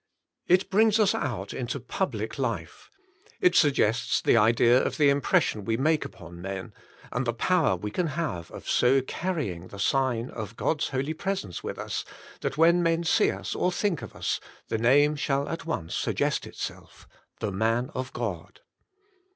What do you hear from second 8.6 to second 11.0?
so carrying the sign of God^s